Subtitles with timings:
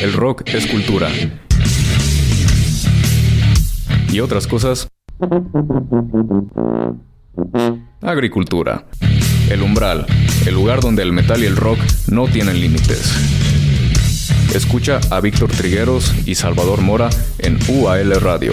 [0.00, 1.08] El rock es cultura.
[4.12, 4.88] Y otras cosas.
[8.00, 8.86] Agricultura.
[9.50, 10.06] El umbral,
[10.46, 13.12] el lugar donde el metal y el rock no tienen límites.
[14.54, 18.52] Escucha a Víctor Trigueros y Salvador Mora en UAL Radio.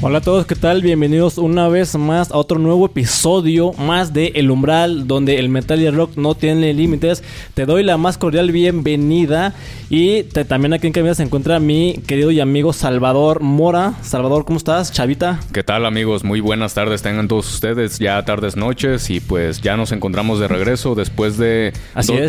[0.00, 0.80] Hola a todos, ¿qué tal?
[0.80, 5.80] Bienvenidos una vez más a otro nuevo episodio más de El Umbral, donde el metal
[5.80, 7.24] y el rock no tienen límites.
[7.54, 9.56] Te doy la más cordial bienvenida
[9.90, 13.94] y también aquí en cabina se encuentra mi querido y amigo Salvador Mora.
[14.02, 14.92] Salvador, ¿cómo estás?
[14.92, 15.40] Chavita.
[15.52, 16.22] ¿Qué tal amigos?
[16.22, 20.46] Muy buenas tardes tengan todos ustedes, ya tardes noches y pues ya nos encontramos de
[20.46, 21.72] regreso después de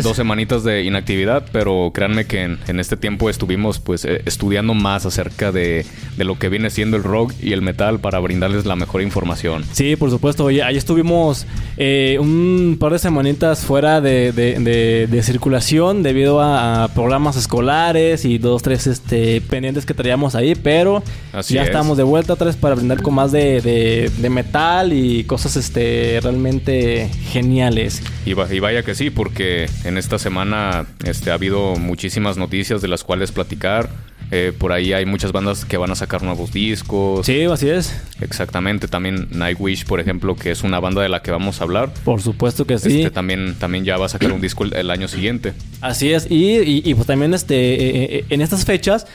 [0.02, 5.06] dos semanitas de inactividad, pero créanme que en, este tiempo estuvimos pues eh, estudiando más
[5.06, 7.69] acerca de, de lo que viene siendo el rock y el metal
[8.00, 9.64] para brindarles la mejor información.
[9.72, 10.44] Sí, por supuesto.
[10.44, 18.24] Oye, ahí estuvimos eh, un par de semanitas fuera de, circulación debido a, programas escolares
[18.24, 21.02] y dos, tres este, pendientes que traíamos ahí, pero
[21.48, 27.10] ya estamos de vuelta vez para brindar con más de, metal y cosas este, realmente
[27.30, 28.02] geniales.
[28.24, 32.88] Y, y, vaya que sí, porque en esta semana este, ha habido muchísimas noticias de
[32.88, 33.90] las cuales platicar.
[34.30, 37.26] Eh, por ahí hay muchas bandas que van a sacar nuevos discos.
[37.26, 38.00] Sí, así es.
[38.20, 38.86] Exactamente.
[38.86, 41.92] También Nightwish, por ejemplo, que es una banda de la que vamos a hablar.
[42.04, 42.98] Por supuesto que sí.
[42.98, 45.52] Este, también, también ya va a sacar un disco el, año siguiente.
[45.80, 46.26] Así es.
[46.30, 49.06] Y, y, pues también este, eh, eh, en estas fechas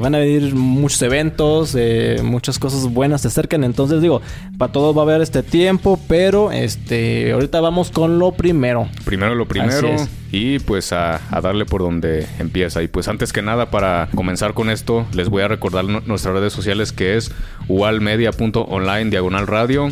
[0.00, 1.76] van a venir muchos eventos,
[2.22, 3.64] muchas cosas buenas se acercan.
[3.64, 4.20] Entonces digo,
[4.58, 8.88] para todo va a haber este tiempo, pero este ahorita vamos con lo primero.
[9.04, 9.88] Primero lo primero
[10.34, 12.82] y pues a, darle por donde empieza.
[12.82, 16.52] Y pues antes que nada, para comenzar con esto, les voy a recordar nuestras redes
[16.52, 17.30] sociales que es
[17.68, 19.90] ualmedia.online diagonal radio.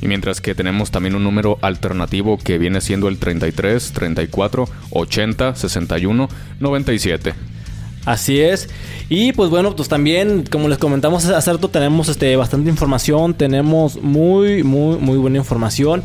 [0.00, 5.54] Y mientras que tenemos también un número alternativo que viene siendo el 33 34 80
[5.56, 6.28] 61
[6.60, 7.34] 97.
[8.04, 8.68] Así es.
[9.08, 14.02] Y pues bueno, pues también, como les comentamos hace rato, tenemos este, bastante información, tenemos
[14.02, 16.02] muy, muy, muy buena información.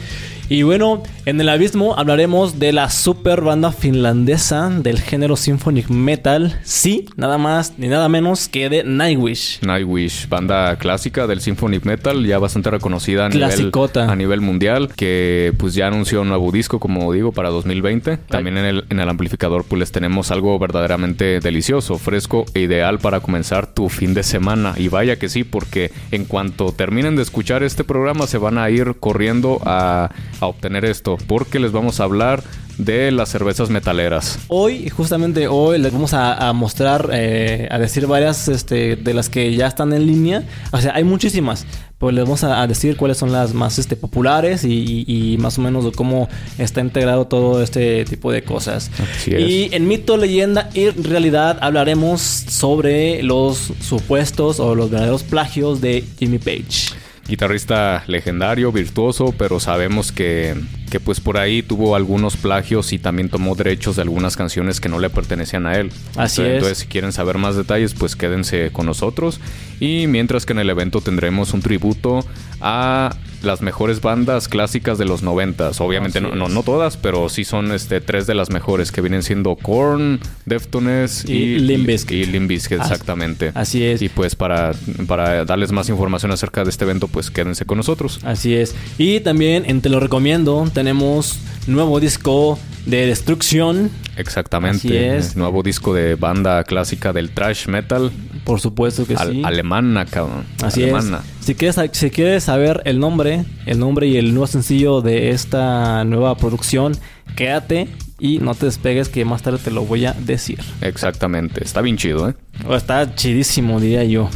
[0.51, 6.59] Y bueno, en el abismo hablaremos de la super banda finlandesa del género symphonic metal.
[6.63, 9.59] Sí, nada más ni nada menos que de Nightwish.
[9.61, 15.53] Nightwish, banda clásica del symphonic metal, ya bastante reconocida a nivel, a nivel mundial, que
[15.59, 18.17] pues ya anunció un nuevo disco, como digo, para 2020.
[18.17, 22.97] También en el, en el amplificador pues les tenemos algo verdaderamente delicioso, fresco e ideal
[22.97, 24.73] para comenzar tu fin de semana.
[24.77, 28.67] Y vaya que sí, porque en cuanto terminen de escuchar este programa se van a
[28.71, 30.09] ir corriendo a
[30.39, 32.43] a obtener esto, porque les vamos a hablar
[32.79, 34.39] de las cervezas metaleras.
[34.47, 39.53] Hoy, justamente hoy, les vamos a, mostrar, eh, a decir varias este, de las que
[39.53, 40.43] ya están en línea.
[40.71, 41.65] O sea, hay muchísimas.
[41.97, 45.83] Pues les vamos a, decir cuáles son las más este, populares y, más o menos
[45.83, 48.89] de cómo está integrado todo este tipo de cosas.
[49.27, 56.05] Y en mito, leyenda y realidad hablaremos sobre los supuestos o los verdaderos plagios de
[56.17, 56.95] Jimmy Page
[57.29, 60.55] guitarrista legendario, virtuoso, pero sabemos que
[60.89, 64.89] que pues por ahí tuvo algunos plagios y también tomó derechos de algunas canciones que
[64.89, 65.91] no le pertenecían a él.
[66.15, 66.47] Así es.
[66.47, 69.39] Entonces, si quieren saber más detalles, pues quédense con nosotros.
[69.79, 72.25] Y mientras que en el evento tendremos un tributo
[72.61, 75.79] a las mejores bandas clásicas de los noventas.
[75.81, 79.55] Obviamente no, no, todas, pero sí son este tres de las mejores que vienen siendo
[79.55, 82.71] Korn, Deftones y, y Limbisk.
[82.71, 83.51] exactamente.
[83.55, 84.01] Así es.
[84.01, 84.73] Y pues para,
[85.07, 88.19] para darles más información acerca de este evento, pues quédense con nosotros.
[88.23, 88.75] Así es.
[88.97, 91.37] Y también en Te lo recomiendo, tenemos
[91.67, 93.91] nuevo disco de Destrucción.
[94.15, 94.87] Exactamente.
[94.87, 95.35] Así es.
[95.35, 98.13] Nuevo disco de banda clásica del thrash metal.
[98.45, 99.41] Por supuesto que sí.
[99.43, 100.45] Alemana, cabrón.
[100.63, 100.95] Así es.
[101.41, 106.05] Si quieres, si quieres saber el nombre, el nombre y el nuevo sencillo de esta
[106.05, 106.93] nueva producción,
[107.35, 110.61] quédate y no te despegues que más tarde te lo voy a decir.
[110.79, 111.61] Exactamente.
[111.61, 112.35] Está bien chido, ¿eh?
[112.73, 114.29] está chidísimo, diría yo.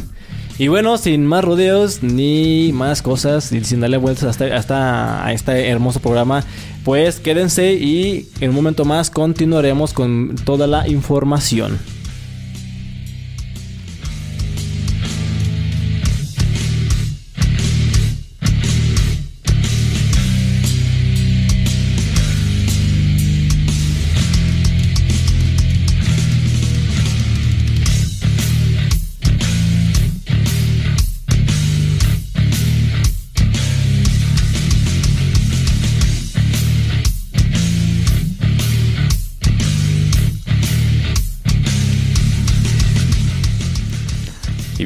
[0.58, 5.32] Y bueno, sin más rodeos ni más cosas y sin darle vueltas hasta, hasta a
[5.32, 6.44] este hermoso programa,
[6.84, 11.78] pues quédense y en un momento más continuaremos con toda la información.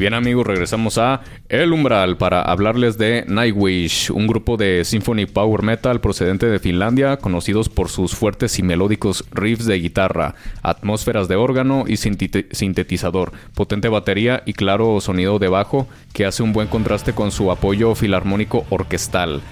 [0.08, 1.20] Bien amigos, regresamos a
[1.50, 7.18] El Umbral para hablarles de Nightwish, un grupo de symphony power metal procedente de Finlandia,
[7.18, 13.88] conocidos por sus fuertes y melódicos riffs de guitarra, atmósferas de órgano y sintetizador, potente
[13.88, 18.64] batería y claro sonido de bajo que hace un buen contraste con su apoyo filarmónico
[18.70, 19.42] orquestal.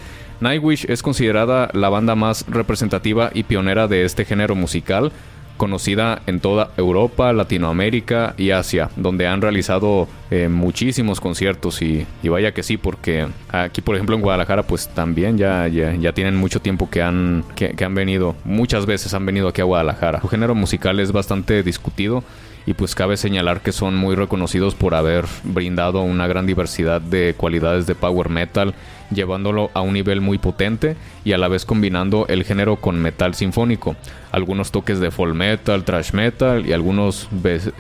[0.40, 5.12] Nightwish es considerada la banda más representativa y pionera de este género musical,
[5.56, 12.52] conocida en toda Europa, Latinoamérica y Asia, donde han realizado eh, muchísimos conciertos y, vaya
[12.52, 16.90] que sí, porque aquí por ejemplo en Guadalajara pues también ya, ya, tienen mucho tiempo
[16.90, 20.20] que han, que, han venido, muchas veces han venido aquí a Guadalajara.
[20.20, 22.22] Su género musical es bastante discutido
[22.66, 27.34] y pues cabe señalar que son muy reconocidos por haber brindado una gran diversidad de
[27.36, 28.74] cualidades de power metal
[29.10, 33.34] llevándolo a un nivel muy potente y a la vez combinando el género con metal
[33.34, 33.96] sinfónico,
[34.32, 37.28] algunos toques de folk metal, thrash metal y algunos,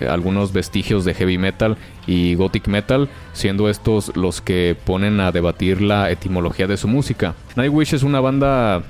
[0.08, 1.76] algunos vestigios de heavy metal
[2.06, 7.34] y gothic metal, siendo estos los que ponen a debatir la etimología de su música.
[7.56, 8.82] Nightwish es una banda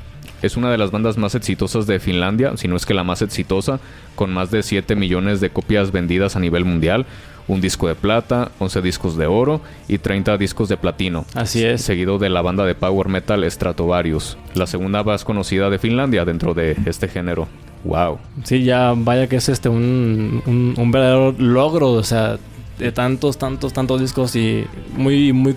[0.42, 3.22] es una de las bandas más exitosas de Finlandia, si no es que la más
[3.22, 3.80] exitosa,
[4.14, 7.06] con más de 7 millones de copias vendidas a nivel mundial,
[7.48, 11.25] un disco de plata, 11 discos de oro y 30 discos de platino.
[11.34, 11.82] Así es.
[11.82, 16.54] Seguido de la banda de power metal Stratovarius, la segunda más conocida de Finlandia dentro
[16.54, 17.48] de este género.
[17.84, 18.19] Wow.
[18.44, 22.38] Sí, ya vaya que es este un, un, un verdadero logro, o sea,
[22.78, 25.55] de tantos, tantos, tantos discos y muy, muy,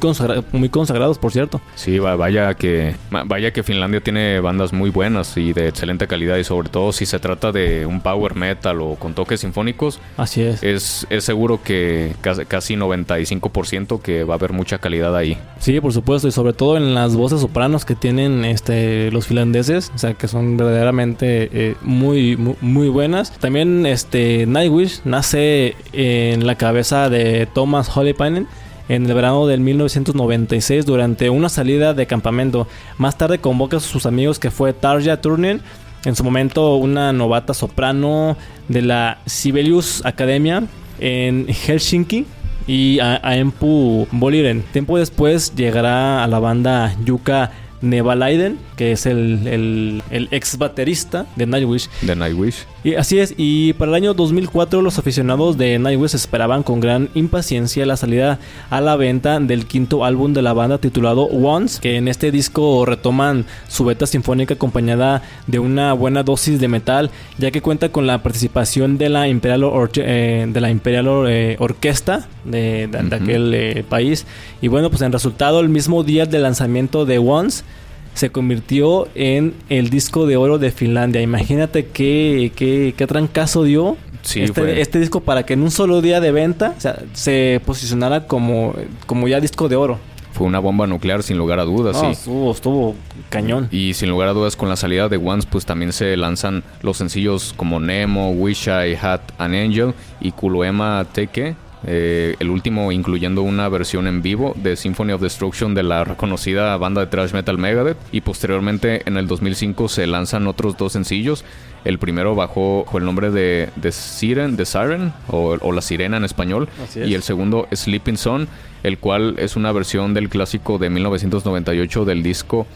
[0.51, 1.61] muy consagrados, por cierto.
[1.75, 2.95] Sí, vaya que,
[3.25, 7.05] vaya que Finlandia tiene bandas muy buenas y de excelente calidad y sobre todo si
[7.05, 9.99] se trata de un power metal o con toques sinfónicos.
[10.17, 10.63] Así es.
[10.63, 15.37] Es, es seguro que casi, casi 95% que va a haber mucha calidad ahí.
[15.59, 19.91] Sí, por supuesto y sobre todo en las voces sopranos que tienen este los finlandeses,
[19.93, 23.31] o sea que son verdaderamente eh, muy, muy, muy buenas.
[23.39, 28.47] También este Nightwish nace en la cabeza de Thomas Hollypainen
[28.89, 32.67] en el verano del 1996 durante una salida de campamento.
[32.97, 35.61] Más tarde convoca a sus amigos que fue Tarja Turner,
[36.05, 38.35] en su momento una novata soprano
[38.67, 40.63] de la Sibelius Academia
[40.99, 42.25] en Helsinki
[42.67, 44.63] y a, Empu Boliren.
[44.71, 51.45] Tiempo después llegará a la banda Yuka Nevalaiden, que es el, el, ex baterista de
[51.45, 51.89] Nightwish.
[52.01, 52.65] De Nightwish.
[52.81, 57.09] Y así es, y para el año 2004 los aficionados de Nightwish esperaban con gran
[57.13, 61.97] impaciencia la salida a la venta del quinto álbum de la banda titulado Once, que
[61.97, 67.51] en este disco retoman su beta sinfónica acompañada de una buena dosis de metal, ya
[67.51, 69.61] que cuenta con la participación de la Imperial,
[69.95, 74.25] eh, de la Imperial eh, Orquesta de, aquel eh, país.
[74.61, 77.65] Y bueno, pues en resultado, el mismo día del lanzamiento de Once,
[78.13, 81.21] se convirtió en el disco de oro de Finlandia.
[81.21, 83.97] Imagínate qué, qué, qué trancazo dio
[84.35, 86.75] este, este, disco para que en un solo día de venta
[87.13, 88.73] se posicionara como,
[89.05, 89.99] como ya disco de oro.
[90.31, 92.05] Fue una bomba nuclear sin lugar a dudas, sí.
[92.05, 92.95] Estuvo, estuvo
[93.29, 93.67] cañón.
[93.71, 96.97] Y sin lugar a dudas con la salida de Once pues también se lanzan los
[96.97, 103.41] sencillos como Nemo, Wish I Had an Angel y Kuluema Teke eh, el último incluyendo
[103.41, 107.57] una versión en vivo de Symphony of Destruction de la reconocida banda de thrash metal
[107.57, 111.45] Megadeth y posteriormente en el 2005 se lanzan otros dos sencillos.
[111.85, 116.25] El primero bajo, el nombre de, de Siren, de Siren o, o La Sirena en
[116.25, 118.47] español y el segundo Sleeping Sun
[118.83, 122.67] el cual es una versión del clásico de 1998 del disco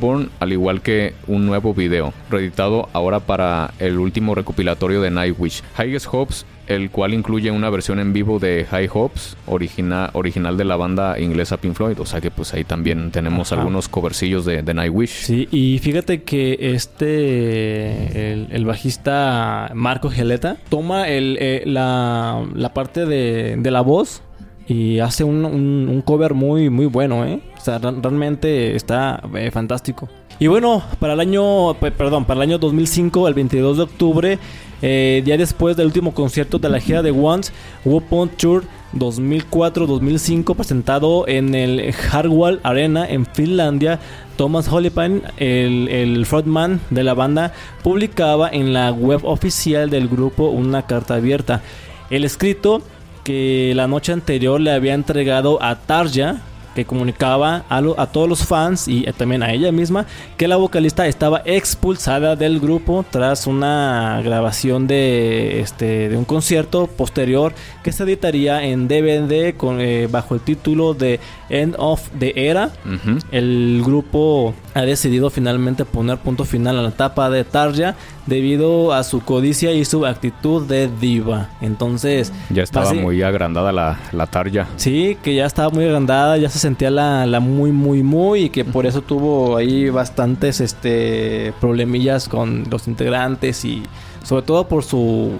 [0.00, 5.62] Born, al igual que un nuevo video, reeditado ahora para el último recopilatorio de Nightwish.
[5.78, 10.76] Highest Hopes, el cual incluye una versión en vivo de High Hopes, original de la
[10.76, 15.24] banda inglesa Pink Floyd, o sea que pues ahí también tenemos algunos covercillos de, Nightwish.
[15.24, 23.56] Sí, y fíjate que este, el, bajista Marco Geleta, toma el, eh, la, parte de,
[23.56, 24.22] de la voz
[24.66, 27.40] y hace un, un, cover muy, muy bueno, ¿eh?
[27.56, 30.08] O sea, realmente está eh, fantástico.
[30.38, 34.38] Y bueno, para el año, perdón, para el año 2005, el 22 de octubre,
[34.82, 37.52] eh, día después del último concierto de la gira de Once,
[37.84, 38.64] hubo Tour
[38.94, 44.00] 2004-2005 presentado en el Hardwall Arena en Finlandia.
[44.36, 50.48] Thomas Hollipine, el, el frontman de la banda, publicaba en la web oficial del grupo
[50.48, 51.62] una carta abierta.
[52.10, 52.82] El escrito
[53.24, 56.42] que la noche anterior le había entregado a Tarja,
[56.74, 61.06] que comunicaba a, a, todos los fans y también a ella misma que la vocalista
[61.06, 68.02] estaba expulsada del grupo tras una grabación de, este, de un concierto posterior que se
[68.02, 72.70] editaría en DVD con, eh, bajo el título de End of the Era.
[73.30, 77.94] El grupo ha decidido finalmente poner punto final a la etapa de Tarja
[78.26, 81.50] debido a su codicia y su actitud de diva.
[81.60, 82.32] Entonces...
[82.50, 84.66] Ya estaba muy agrandada la, la Tarja.
[84.76, 88.50] Sí, que ya estaba muy agrandada, ya se sentía la, la muy, muy, muy y
[88.50, 93.82] que por eso tuvo ahí bastantes este, problemillas con los integrantes y
[94.24, 95.32] sobre todo por su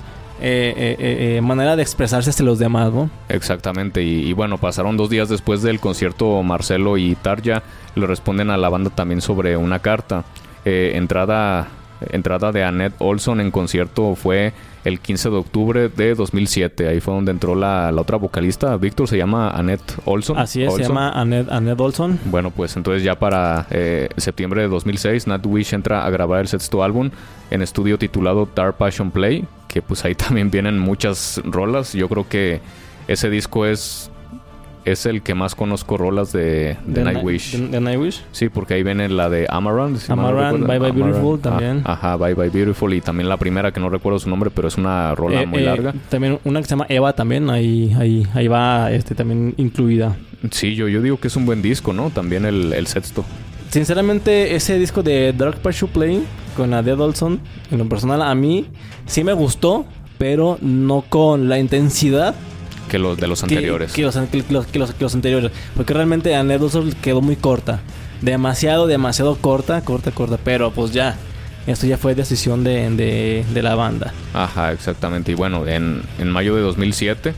[0.46, 3.08] eh, eh, eh, manera de expresarse hacia los demás, ¿no?
[3.30, 7.62] Exactamente, y, bueno, pasaron dos días después del concierto Marcelo y Tarja
[7.94, 10.24] le responden a la banda también sobre una carta.
[10.66, 11.68] entrada,
[12.10, 14.52] entrada de Annette Olson en concierto fue
[14.84, 16.88] el 15 de octubre de 2007.
[16.88, 18.76] Ahí fue donde entró la, otra vocalista.
[18.76, 20.36] Víctor se llama Annette Olson.
[20.36, 22.20] Así es, se llama Annette, Annette, Olson.
[22.26, 23.66] Bueno, pues entonces ya para
[24.18, 27.10] septiembre de 2006, Nat Wish entra a grabar el sexto álbum
[27.50, 31.92] en estudio titulado Dark Passion Play, que pues ahí también vienen muchas rolas.
[31.94, 32.60] Yo creo que
[33.08, 34.10] ese disco es
[34.84, 37.56] es el que más conozco rolas de, de, Nightwish.
[37.56, 38.22] De, Nightwish?
[38.32, 39.96] Sí, porque ahí viene la de Amaranth.
[39.96, 41.82] Si Amaranth, Bye Bye Beautiful también.
[41.86, 42.92] Ah, ajá, Bye Bye Beautiful.
[42.92, 45.60] Y también la primera, que no recuerdo su nombre, pero es una rola eh, muy
[45.60, 45.94] eh, larga.
[46.10, 50.16] También una que se llama Eva también, ahí, ahí, ahí va este también incluida.
[50.50, 52.10] Sí, yo, yo digo que es un buen disco, ¿no?
[52.10, 53.24] También el, el sexto.
[53.70, 56.22] Sinceramente, ese disco de Dark Passion Play
[56.54, 58.66] con la de Olson, en lo personal, a mí
[59.06, 59.84] sí me gustó,
[60.18, 62.34] pero no con la intensidad
[62.88, 63.92] que los de los anteriores.
[63.92, 65.52] Que, los, anteriores.
[65.74, 67.80] Porque realmente Annette Olson quedó muy corta.
[68.20, 70.38] Demasiado, demasiado corta, corta, corta.
[70.42, 71.16] Pero pues ya.
[71.66, 74.12] Esto ya fue decisión de, de, la banda.
[74.34, 75.32] Ajá, exactamente.
[75.32, 77.34] Y bueno, en, en mayo de 2007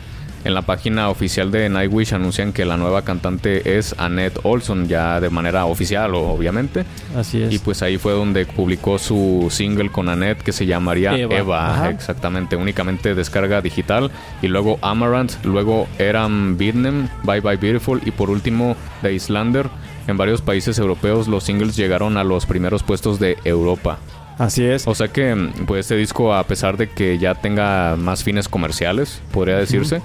[0.47, 5.21] en la página oficial de Nightwish anuncian que la nueva cantante es Annette Olson, ya
[5.21, 6.85] de manera oficial, obviamente.
[7.17, 7.53] Así es.
[7.53, 11.91] Y pues ahí fue donde publicó su single con Annette que se llamaría Eva.
[11.91, 14.11] exactamente, únicamente descarga digital.
[14.41, 19.69] Y luego Amaranth, luego Eram Vietnam, Bye Bye Beautiful y por último The Islander.
[20.07, 23.99] En varios países europeos los singles llegaron a los primeros puestos de Europa.
[24.39, 24.87] Así es.
[24.87, 25.35] O sea que,
[25.67, 30.03] pues este disco, a pesar de que ya tenga más fines comerciales, podría decirse,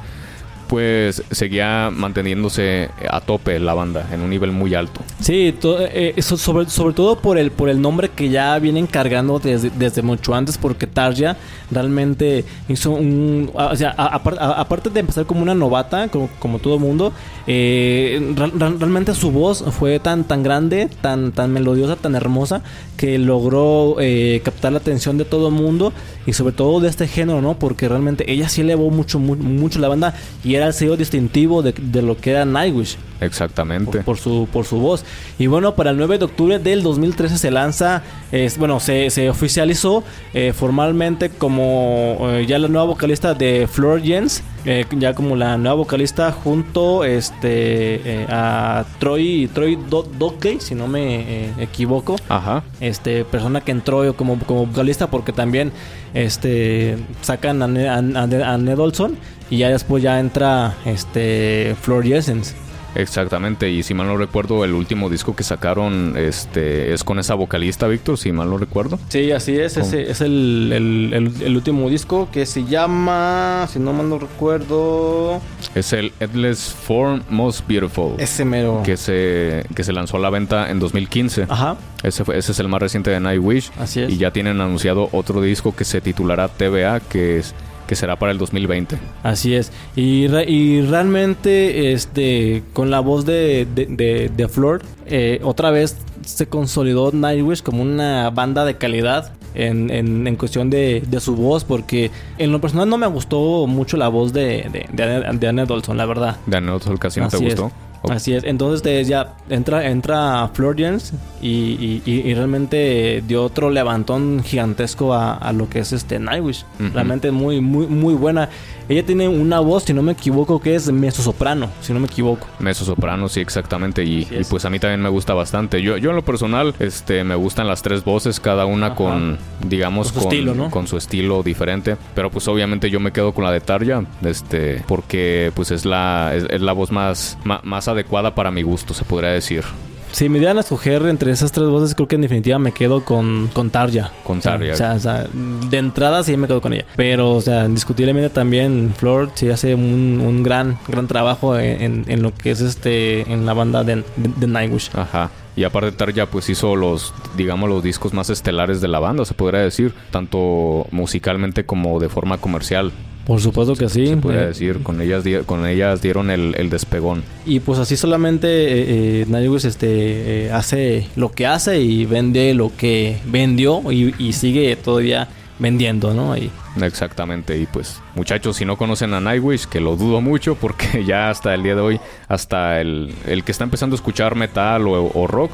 [0.71, 5.01] pues seguía manteniéndose a tope la banda, en un nivel muy alto.
[5.19, 9.37] Sí, eh, eso sobre, sobre todo por el, por el nombre que ya vienen cargando
[9.37, 11.35] desde, desde mucho antes, porque Tarja
[11.71, 13.51] realmente hizo un...
[13.53, 17.11] O sea, aparte de empezar como una novata, como, como todo mundo,
[17.47, 22.61] eh, realmente su voz fue tan, tan grande, tan, tan melodiosa, tan hermosa,
[22.95, 25.91] que logró eh, captar la atención de todo el mundo
[26.25, 27.57] y sobre todo de este género, ¿no?
[27.57, 30.13] Porque realmente ella sí elevó mucho, mucho la banda
[30.43, 32.97] y era el sello distintivo de, lo que era Nightwish.
[33.19, 34.01] Exactamente.
[34.01, 35.05] Por, su, por su voz.
[35.37, 39.29] Y bueno, para el 9 de octubre del 2013 se lanza, es, bueno, se, se
[39.29, 40.03] oficializó
[40.33, 45.57] eh, formalmente como eh, ya la nueva vocalista de Flor Jens, eh, ya como la
[45.57, 52.15] nueva vocalista junto este a Troy Troy Dockey, si no me equivoco.
[52.29, 52.63] Ajá.
[52.79, 55.71] Este persona que entró como, como vocalista porque también
[56.13, 59.17] este sacan a, a, Ned Olson
[59.49, 62.55] y ya después ya entra este Flor Jessens.
[62.95, 67.35] Exactamente, y si mal no recuerdo, el último disco que sacaron este es con esa
[67.35, 68.99] vocalista, Víctor, si mal no recuerdo.
[69.09, 74.19] Sí, así es, ese es el, último disco que se llama, si no mal no
[74.19, 75.41] recuerdo...
[75.75, 78.15] Es el Endless Form Most Beautiful.
[78.17, 78.81] Ese mero.
[78.83, 81.45] Que se, que se lanzó a la venta en 2015.
[81.47, 81.77] Ajá.
[82.03, 83.71] Ese, ese es el más reciente de Nightwish.
[83.79, 84.11] Así es.
[84.11, 87.53] Y ya tienen anunciado otro disco que se titulará TVA, que es
[87.91, 88.97] que será para el 2020.
[89.21, 89.69] Así es.
[89.97, 96.47] Y, y realmente, este, con la voz de, de, de, Flor, eh, otra vez se
[96.47, 101.65] consolidó Nightwish como una banda de calidad en, en, en cuestión de, de, su voz,
[101.65, 104.87] porque en lo personal no me gustó mucho la voz de, de,
[105.33, 106.37] de Anne Dolson, la verdad.
[106.45, 107.73] De Anne Dolson casi no te gustó.
[108.09, 108.43] Así es.
[108.43, 115.79] Entonces ya entra, entra Florians y, y, realmente dio otro levantón gigantesco a, lo que
[115.79, 116.65] es este Nightwish.
[116.93, 118.49] Realmente muy, muy, muy buena.
[118.89, 122.47] Ella tiene una voz, si no me equivoco, que es soprano si no me equivoco.
[122.85, 124.03] soprano sí, exactamente.
[124.03, 125.81] Y, pues a mí también me gusta bastante.
[125.81, 130.11] Yo, yo en lo personal, este, me gustan las tres voces, cada una con, digamos,
[130.11, 131.97] con su, estilo, con su estilo diferente.
[132.15, 136.33] Pero pues obviamente yo me quedo con la de Tarja, este, porque pues es la,
[136.35, 139.63] es, la voz más, más adecuada para mi gusto, se podría decir.
[140.11, 143.03] Si me dieran a escoger entre esas tres voces, creo que en definitiva me quedo
[143.03, 144.11] con, con Tarja.
[144.23, 144.93] Con Tarja.
[144.93, 145.27] O sea,
[145.69, 146.85] de entrada sí me quedo con ella.
[146.95, 152.21] Pero, o sea, indiscutiblemente también Flor sí hace un, un gran, gran trabajo en, en,
[152.21, 154.89] lo que es este, en la banda de, de, Nightwish.
[154.93, 155.31] Ajá.
[155.55, 159.33] Y aparte Tarja pues hizo los, digamos, los discos más estelares de la banda, se
[159.33, 162.91] podría decir, tanto musicalmente como de forma comercial.
[163.31, 164.07] Por supuesto que sí.
[164.07, 167.23] Se puede decir, con ellas, con ellas dieron el, despegón.
[167.45, 172.75] Y pues así solamente eh, eh este, eh, hace lo que hace y vende lo
[172.75, 176.35] que vendió y, sigue todavía vendiendo, ¿no?
[176.81, 181.29] Exactamente, y pues muchachos, si no conocen a Nightwish, que lo dudo mucho porque ya
[181.29, 185.25] hasta el día de hoy, hasta el, el que está empezando a escuchar metal o
[185.27, 185.53] rock,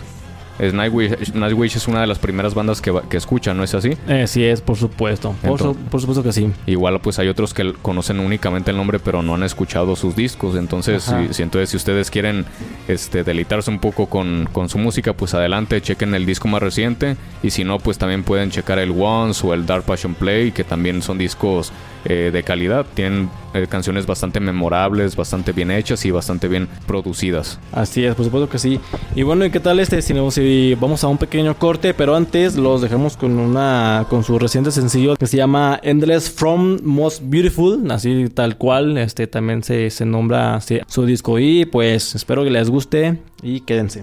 [0.60, 3.98] Nightwish, es una de las primeras bandas que, que escuchan, ¿no es así?
[4.08, 5.36] Eh, sí es, por supuesto.
[5.44, 6.52] Por, supuesto que sí.
[6.66, 10.56] Igual pues hay otros que conocen únicamente el nombre pero no han escuchado sus discos.
[10.56, 12.46] Entonces, si, entonces si ustedes quieren
[12.88, 17.18] este, deleitarse un poco con, con, su música, pues adelante, chequen el disco más reciente.
[17.44, 20.64] Y si no, pues también pueden checar el Once o el Dark Passion Play, que
[20.64, 21.72] también son discos
[22.06, 22.86] eh, de calidad.
[22.94, 27.60] Tienen eh, canciones bastante memorables, bastante bien hechas y bastante bien producidas.
[27.72, 28.80] Así es, por supuesto que sí.
[29.16, 30.02] Y bueno, ¿y qué tal este?
[30.02, 34.38] Si, si vamos a un pequeño corte, pero antes los dejamos con una con su
[34.40, 39.90] reciente sencillo que se llama Endless From Most Beautiful, así tal cual, este también se,
[39.90, 44.02] se nombra su disco y pues espero que les guste y quédense.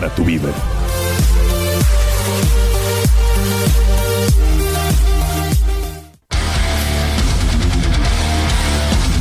[0.00, 0.48] Para tu vida.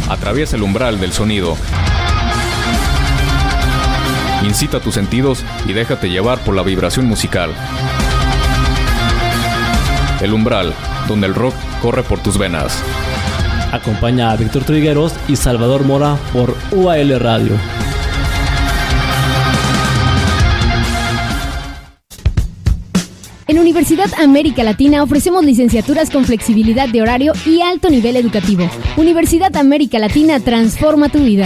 [0.10, 1.58] Atraviesa el umbral del sonido.
[4.46, 7.54] Incita tus sentidos y déjate llevar por la vibración musical.
[10.22, 10.74] El umbral,
[11.10, 12.82] donde el rock corre por tus venas.
[13.74, 17.58] Acompaña a Víctor Trigueros y Salvador Mora por UAL Radio.
[23.69, 28.67] Universidad América Latina ofrecemos licenciaturas con flexibilidad de horario y alto nivel educativo.
[28.97, 31.45] Universidad América Latina transforma tu vida.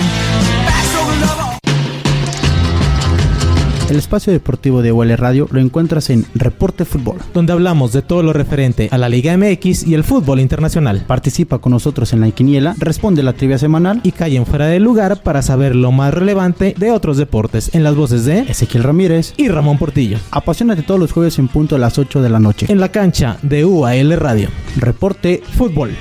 [3.94, 8.24] El espacio deportivo de UL Radio lo encuentras en Reporte Fútbol, donde hablamos de todo
[8.24, 11.04] lo referente a la Liga MX y el fútbol internacional.
[11.06, 14.80] Participa con nosotros en la quiniela, responde la trivia semanal y cae en fuera de
[14.80, 19.36] lugar para saber lo más relevante de otros deportes en las voces de Ezequiel Ramírez
[19.38, 20.18] y Ramón Portillo.
[20.32, 23.38] Apasionate todos los jueves en punto a las 8 de la noche en la cancha
[23.44, 24.50] de UAL Radio.
[24.76, 25.92] Reporte Fútbol.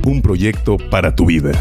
[0.05, 1.53] un proyecto para tu vida.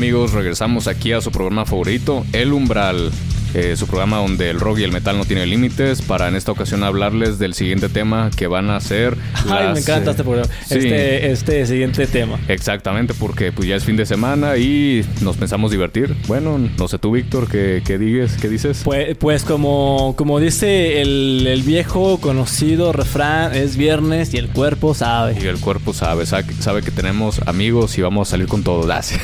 [0.00, 3.12] Amigos, regresamos aquí a su programa favorito, El Umbral.
[3.52, 6.52] Eh, su programa donde el rock y el metal no tienen límites, para en esta
[6.52, 9.16] ocasión hablarles del siguiente tema que van a ser.
[9.48, 12.38] Ay, me encanta este, programa, este, este, siguiente tema.
[12.46, 16.14] Exactamente, porque pues ya es fin de semana y nos pensamos divertir.
[16.28, 18.82] Bueno, no sé tú, Víctor, ¿qué, qué, dices, ¿qué dices?
[18.84, 24.94] Pues, pues como, como dice el, el, viejo conocido refrán, es viernes y el cuerpo
[24.94, 25.36] sabe.
[25.42, 28.90] Y el cuerpo sabe, sabe, que tenemos amigos y vamos a salir con todo.
[28.92, 29.16] Así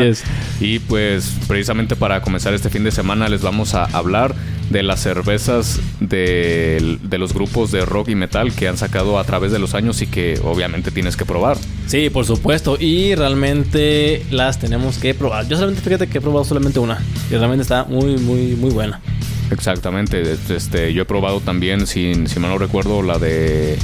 [0.00, 0.22] es.
[0.60, 4.34] Y pues precisamente para comenzar este fin de semana les vamos a hablar
[4.70, 9.52] de las cervezas de, los grupos de rock y metal que han sacado a través
[9.52, 11.58] de los años y que obviamente tienes que probar.
[11.86, 12.76] Sí, por supuesto.
[12.80, 15.46] Y realmente las tenemos que probar.
[15.48, 17.00] Yo solamente fíjate que he probado solamente una.
[17.30, 19.00] Y realmente está muy, muy, muy buena.
[19.50, 20.22] Exactamente.
[20.48, 23.78] Este, yo he probado también, si, si mal no recuerdo, la de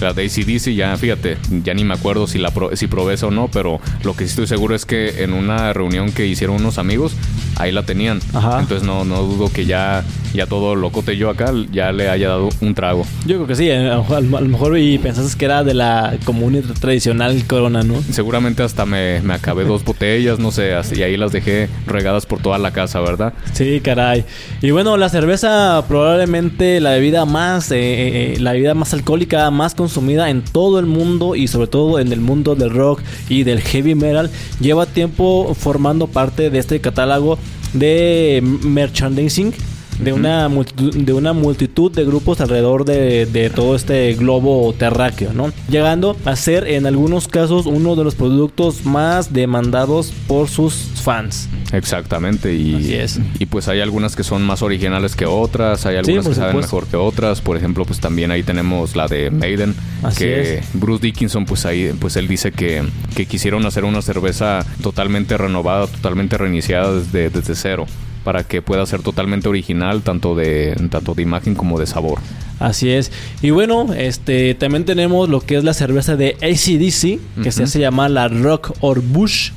[0.00, 3.30] la de ACDC, ya fíjate, ya ni me acuerdo si la si probé esa o
[3.30, 6.78] no, pero lo que sí estoy seguro es que en una reunión que hicieron unos
[6.78, 7.14] amigos,
[7.58, 8.20] ahí la tenían.
[8.34, 12.48] Entonces no, no dudo que ya, ya todo locote yo acá ya le haya dado
[12.60, 13.04] un trago.
[13.26, 16.62] Yo creo que sí, eh, a lo mejor y pensaste que era de la común
[16.80, 18.00] tradicional Corona, ¿no?
[18.10, 22.40] Seguramente hasta me, me acabé dos botellas, no sé, y ahí las dejé regadas por
[22.40, 23.32] toda la casa, ¿verdad?
[23.52, 24.24] Sí, caray.
[24.62, 29.74] Y bueno, la cerveza probablemente la bebida más, eh, eh, la bebida más alcohólica, más
[29.74, 33.44] con consumida en todo el mundo y sobre todo en el mundo del rock y
[33.44, 37.38] del heavy metal, lleva tiempo formando parte de este catálogo
[37.72, 39.54] de merchandising
[39.98, 45.32] de, una multitud, de una multitud de grupos alrededor de, de todo este globo terráqueo,
[45.32, 45.52] ¿no?
[45.68, 51.48] Llegando a ser en algunos casos uno de los productos más demandados por sus fans.
[51.72, 53.20] Exactamente, y, es.
[53.38, 56.86] y pues hay algunas que son más originales que otras, hay algunas que saben mejor
[56.86, 59.74] que otras, por ejemplo, pues también ahí tenemos la de Maiden,
[60.16, 62.84] que Bruce Dickinson, pues ahí, pues él dice que,
[63.14, 67.86] que quisieron hacer una cerveza totalmente renovada, totalmente reiniciada desde, desde cero
[68.28, 72.18] para que pueda ser totalmente original tanto de tanto de imagen como de sabor.
[72.60, 73.10] Así es.
[73.40, 77.80] Y bueno, este también tenemos lo que es la cerveza de ACDC, que se hace
[77.80, 79.52] llamar la Rock or Bush.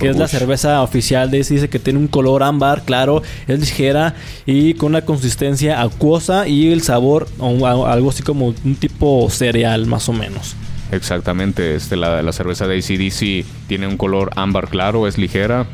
[0.00, 4.16] que es la cerveza oficial de dice que tiene un color ámbar, claro, es ligera
[4.46, 10.08] y con una consistencia acuosa y el sabor algo así como un tipo cereal más
[10.08, 10.56] o menos.
[10.90, 15.68] Exactamente, este, la, la cerveza de ACDC tiene un color ámbar claro, es ligera,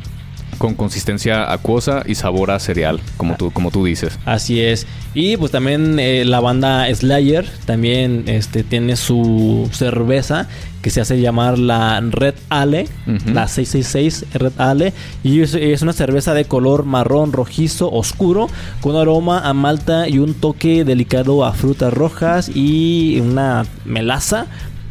[0.58, 4.18] con consistencia acuosa y sabor a cereal, como tú, como tú dices.
[4.24, 4.86] Así es.
[5.14, 10.48] Y pues también eh, la banda Slayer también este, tiene su cerveza
[10.82, 14.92] que se hace llamar la Red Ale, la 666 Red Ale.
[15.22, 18.48] Y es, es, una cerveza de color marrón rojizo oscuro,
[18.82, 24.46] con aroma a malta y un toque delicado a frutas rojas y una melaza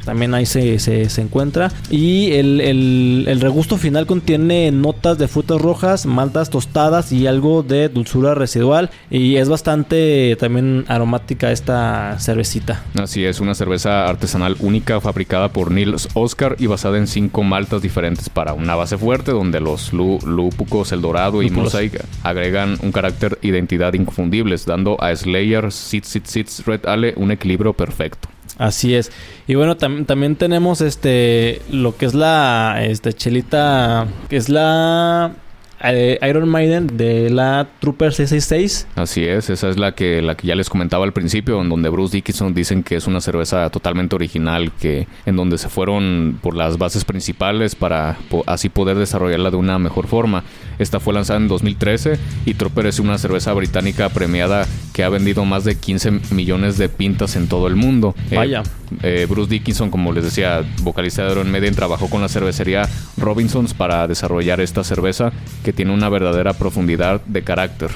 [0.05, 1.71] también ahí se, se, encuentra.
[1.89, 7.89] Y el, el, regusto final contiene notas de frutas rojas, maltas tostadas y algo de
[7.89, 8.89] dulzura residual.
[9.09, 12.83] Y es bastante también aromática esta cervecita.
[12.95, 17.81] Así es, una cerveza artesanal única fabricada por Nils Oscar y basada en cinco maltas
[17.81, 23.37] diferentes para una base fuerte donde los lúpucos, el dorado y mosaic agregan un carácter
[23.41, 28.32] identidad inconfundibles, dando a Slayer Sits Sits Sits Red Ale un equilibrio perfecto.
[28.57, 29.11] Así es.
[29.47, 35.35] Y bueno, también tenemos este lo que es la este chelita que es la
[35.83, 38.87] eh, Iron Maiden de la Trooper 666.
[38.95, 41.89] Así es, esa es la que, la que ya les comentaba al principio, en donde
[41.89, 46.55] Bruce Dickinson dicen que es una cerveza totalmente original, que en donde se fueron por
[46.55, 50.43] las bases principales para así poder desarrollarla de una mejor forma.
[50.79, 55.43] Esta fue lanzada en 2013 y Trooper es una cerveza británica premiada que ha vendido
[55.45, 58.15] más de 15 millones de pintas en todo el mundo.
[58.31, 58.63] Eh, Vaya.
[59.01, 63.73] Eh, Bruce Dickinson, como les decía, vocalista de Iron Maiden, trabajó con la cervecería Robinsons
[63.73, 65.31] para desarrollar esta cerveza
[65.63, 67.91] que tiene una verdadera profundidad de carácter.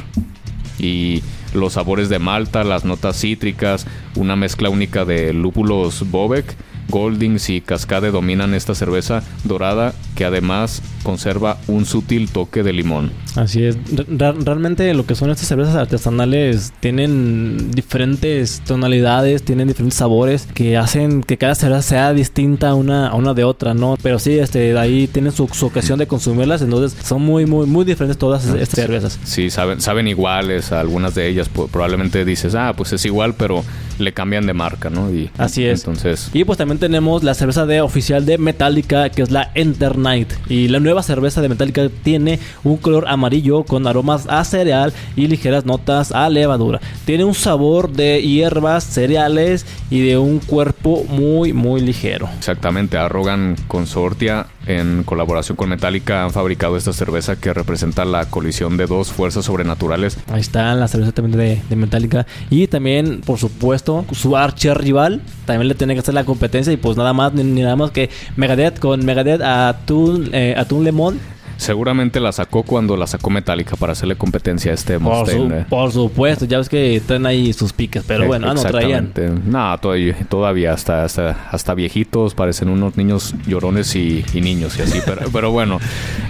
[0.79, 6.55] Y los sabores de malta, las notas cítricas, una mezcla única de lúpulos Bobek
[6.89, 13.11] Goldings y Cascade dominan esta cerveza dorada que además conserva un sutil toque de limón.
[13.35, 13.77] Así es.
[14.07, 21.23] realmente lo que son estas cervezas artesanales tienen diferentes tonalidades, tienen diferentes sabores que hacen
[21.23, 23.95] que cada cerveza sea distinta una, a una de otra, ¿no?
[24.01, 28.17] Pero sí, este, ahí tienen su, ocasión de consumirlas, entonces son muy, muy, muy diferentes
[28.17, 29.19] todas estas cervezas.
[29.23, 33.63] Sí, saben, saben iguales, algunas de ellas probablemente dices, ah, pues es igual, pero
[33.99, 35.11] le cambian de marca, ¿no?
[35.11, 35.81] Y Así es.
[35.81, 36.29] Entonces...
[36.33, 40.31] Y pues también tenemos la cerveza de oficial de Metallica, que es la Enter Night.
[40.49, 45.27] Y la nueva cerveza de Metallica tiene un color amarillo con aromas a cereal y
[45.27, 46.79] ligeras notas a levadura.
[47.05, 52.29] Tiene un sabor de hierbas, cereales y de un cuerpo muy, muy ligero.
[52.37, 58.77] Exactamente, Arrogan Consortia en colaboración con Metallica han fabricado esta cerveza que representa la colisión
[58.77, 60.17] de dos fuerzas sobrenaturales.
[60.29, 62.27] Ahí está la cerveza también de, Metallica.
[62.49, 66.73] Y también, por supuesto, su archer rival también le tiene que hacer la competencia.
[66.73, 71.19] Y pues nada más ni, nada más que Megadeth con Megadeth Atún, eh, Atún Lemon
[71.57, 75.65] Seguramente la sacó cuando la sacó Metallica para hacerle competencia a este Mustaine.
[75.69, 79.11] Por, supuesto, ya ves que traen ahí sus piques, pero bueno, ah, no traían.
[79.45, 85.21] No, todavía, todavía hasta, hasta, viejitos, parecen unos niños llorones y, niños y así, pero,
[85.31, 85.79] pero bueno.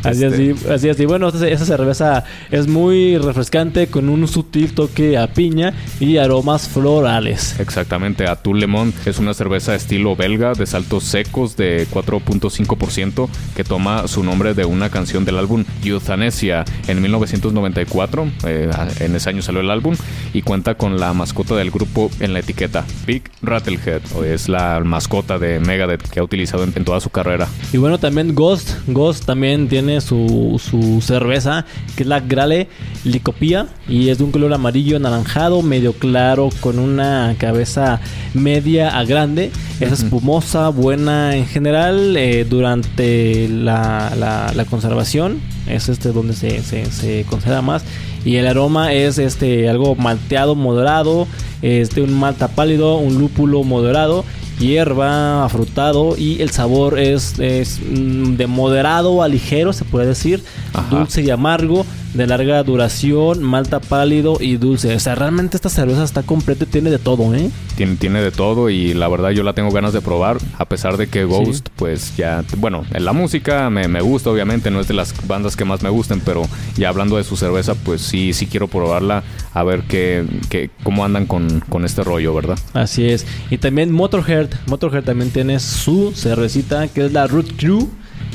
[0.04, 1.06] así, así, este así, así.
[1.06, 7.60] Bueno, esa cerveza es muy refrescante con un sutil toque a piña y aromas florales.
[7.60, 14.08] Exactamente, Atul Lemon es una cerveza estilo belga de saltos secos de 4.5% que toma
[14.08, 18.28] su nombre de una canción del álbum Euthanasia en 1994.
[18.46, 19.96] Eh, en ese año salió el álbum
[20.34, 24.02] y cuenta con la mascota del grupo en la etiqueta Big Rattlehead.
[24.26, 27.48] Es la mascota de Megadeth que ha utilizado en, toda su carrera.
[27.74, 28.72] Y bueno, también Ghost.
[28.88, 32.68] Ghost también tiene su, su cerveza que es la Grale
[33.04, 38.00] Licopía y es de un color amarillo anaranjado, medio claro, con una cabeza
[38.34, 39.52] media a grande.
[39.80, 46.62] Es espumosa, buena en general eh, durante la, la, la conservación es este donde se,
[46.64, 47.84] se, considera más.
[48.26, 51.28] Y el aroma es este algo malteado moderado,
[51.62, 54.26] este un malta pálido, un lúpulo moderado,
[54.60, 60.44] hierba, afrutado y el sabor es, es mm, de moderado a ligero, se puede decir,
[60.90, 61.86] dulce y amargo,
[62.18, 64.96] de larga duración, malta pálido y dulce.
[64.96, 67.50] O sea, realmente esta cerveza está completa y tiene de todo, ¿eh?
[67.76, 70.98] Tiene, tiene de todo y la verdad yo la tengo ganas de probar, a pesar
[70.98, 74.88] de que Ghost, pues ya, bueno, en la música me, me, gusta, obviamente, no es
[74.88, 78.34] de las bandas que más me gusten, pero ya hablando de su cerveza, pues sí,
[78.34, 82.58] sí quiero probarla, a ver qué, qué cómo andan con, con este rollo, ¿verdad?
[82.74, 83.28] Así es.
[83.52, 87.88] Y también Motorhead, Motorhead también tiene su cervecita, que es la Root Crew.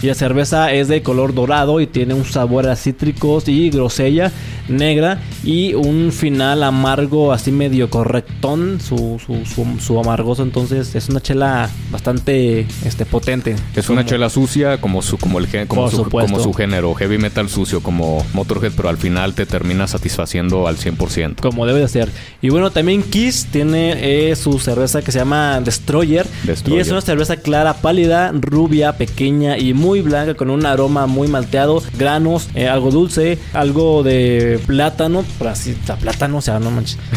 [0.02, 4.32] Y la cerveza es de color dorado y tiene un sabor a cítricos y grosella
[4.68, 10.42] negra y un final amargo así medio correctón, su, su, su, amargoso.
[10.42, 13.56] Entonces es una chela bastante este, potente.
[13.74, 17.48] Es una chela sucia como su, como el, como su, como su género, heavy metal
[17.48, 21.36] sucio como Motorhead, pero al final te termina satisfaciendo al 100%.
[21.40, 22.08] Como debe de ser.
[22.40, 26.78] Y bueno, también Kiss tiene eh, su cerveza que se llama Destroyer, Destroyer.
[26.78, 31.28] Y es una cerveza clara, pálida, rubia, pequeña y muy blanca con un aroma muy
[31.28, 36.98] malteado, granos, eh, algo dulce, algo de plátano, por así, plátano, o sea, no manches.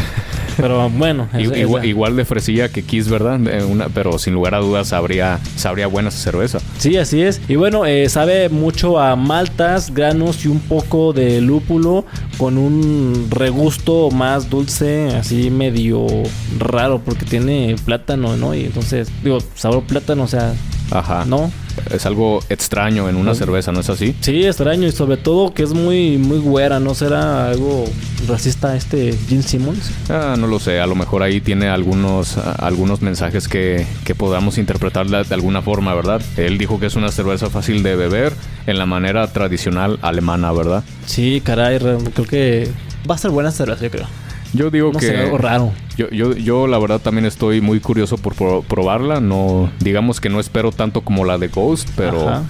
[0.56, 1.28] Pero bueno,
[1.82, 3.38] igual, de fresilla que Kiss, ¿verdad?
[3.68, 6.60] Una, pero sin lugar a dudas sabría, sabría buena esa cerveza.
[6.78, 7.40] Sí, así es.
[7.48, 12.06] Y bueno, eh, sabe mucho a maltas, granos y un poco de lúpulo
[12.38, 16.06] con un regusto más dulce, así medio
[16.58, 18.54] raro porque tiene plátano, ¿no?
[18.54, 20.54] Y entonces, digo, sabor plátano, o sea,
[20.90, 21.24] Ajá.
[21.26, 21.50] ¿no?
[21.90, 24.14] Es algo extraño en una cerveza, ¿no es así?
[24.20, 27.84] Sí, extraño y sobre todo que es muy muy güera, ¿no será algo
[28.28, 29.90] racista este Gene Simmons?
[30.08, 34.58] Ah, no lo sé, a lo mejor ahí tiene algunos algunos mensajes que, que podamos
[34.58, 36.22] interpretar de, alguna forma, ¿verdad?
[36.36, 38.32] Él dijo que es una cerveza fácil de beber
[38.66, 40.84] en la manera tradicional alemana, ¿verdad?
[41.06, 42.70] Sí, caray, creo que
[43.08, 44.25] va a ser buena cerveza, yo creo.
[44.52, 45.16] Yo digo que.
[45.16, 45.72] algo raro.
[45.96, 49.20] Yo, yo, yo, la verdad, también estoy muy curioso por probarla.
[49.20, 52.42] No, digamos que no espero tanto como la de Ghost, pero.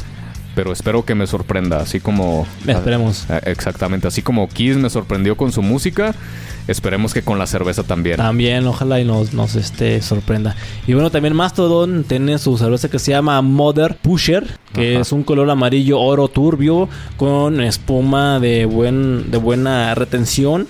[0.56, 2.46] Pero espero que me sorprenda, así como...
[2.66, 3.26] Esperemos.
[3.44, 6.14] exactamente, así como Kiss me sorprendió con su música,
[6.66, 8.16] esperemos que con la cerveza también.
[8.16, 10.56] También, ojalá y nos, nos este, sorprenda.
[10.86, 15.24] Y bueno, también Mastodon tiene su cerveza que se llama Mother Pusher, que es un
[15.24, 20.66] color amarillo oro turbio con espuma de, buen, de buena retención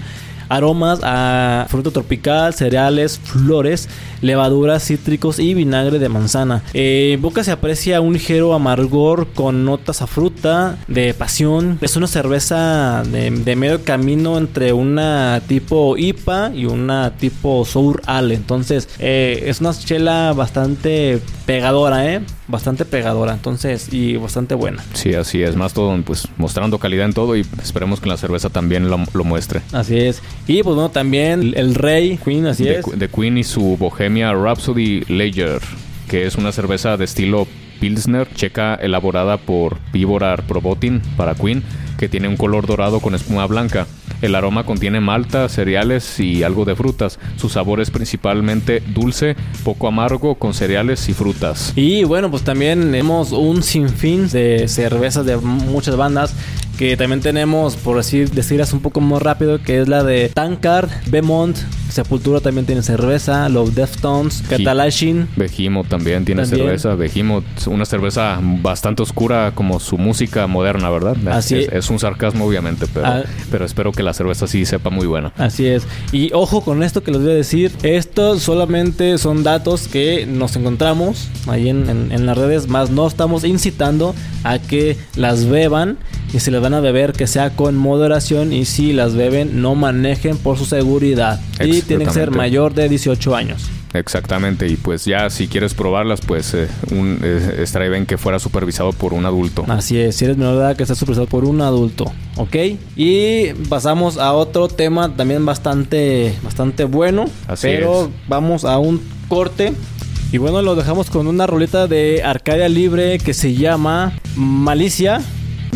[0.49, 3.89] aromas a fruta tropical, cereales, flores,
[4.21, 6.63] levaduras, cítricos y vinagre de manzana.
[6.75, 11.79] Eh, en boca se aprecia un ligero amargor con notas a fruta, de pasión.
[11.81, 18.35] Es una cerveza de, medio camino entre una tipo IPA y una tipo Sour Ale.
[18.35, 22.21] Entonces, eh, es una chela bastante pegadora, ¿eh?
[22.49, 24.85] Bastante pegadora, entonces, y bastante buena.
[24.95, 25.57] Sí, así es.
[25.57, 29.63] Más todo, pues, mostrando calidad en todo y esperemos que la cerveza también lo, muestre.
[29.73, 30.23] Así es.
[30.49, 32.85] Y, pues, bueno, también el, Rey, Queen, así es.
[32.97, 35.61] De Queen y su Bohemia Rhapsody Lager,
[36.09, 37.49] que es una cerveza de estilo
[37.81, 41.63] Pilsner checa elaborada por Víbora Probotin para Queen,
[41.99, 43.87] que tiene un color dorado con espuma blanca.
[44.23, 47.19] El aroma contiene malta, cereales y algo de frutas.
[47.37, 51.73] Su sabor es principalmente dulce, poco amargo, con cereales y frutas.
[51.77, 56.35] Y bueno, pues también tenemos un sinfín de cervezas de muchas bandas
[56.79, 60.91] que también tenemos, por así decirlas un poco más rápido, que es la de Tankard,
[61.09, 61.57] Bemont,
[61.89, 65.29] Sepultura también tiene cerveza, Love Deftones, Catalashin.
[65.37, 71.17] Behemoth también tiene cerveza, Behemoth, una cerveza bastante oscura como su música moderna, ¿verdad?
[71.29, 73.23] Así es, es un sarcasmo obviamente, pero, ah.
[73.51, 75.33] pero espero que la cerveza sí sepa muy buena.
[75.37, 75.87] Así es.
[76.13, 80.57] Y ojo con esto que les voy a decir, estos solamente son datos que nos
[80.57, 84.15] encontramos ahí en, en las redes, más no estamos incitando
[84.45, 85.99] a que las beban
[86.33, 89.75] y si las van a beber que sea con moderación y si las beben no
[89.75, 93.71] manejen por su seguridad y tiene que ser mayor de 18 años.
[93.99, 98.39] Exactamente, y pues ya si quieres probarlas, pues eh, un, eh, estaría bien que fuera
[98.39, 99.65] supervisado por un adulto.
[99.69, 102.57] Así es, si eres menor de edad, que esté supervisado por un adulto, ¿ok?
[102.97, 109.73] Y pasamos a otro tema también bastante, bastante bueno, Así pero vamos a un corte.
[110.33, 115.21] Y bueno, lo dejamos con una roleta de Arcadia Libre que se llama Malicia